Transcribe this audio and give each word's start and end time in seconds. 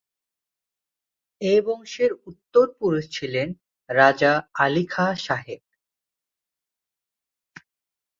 এ 1.41 1.55
বংশের 1.65 2.11
উত্তর 2.25 2.65
পুরুষ 2.79 3.05
ছিলেন 3.09 3.47
রাজা 3.89 4.31
আলী 4.55 4.85
খাঁ 4.85 5.11
সাহেব। 5.17 5.61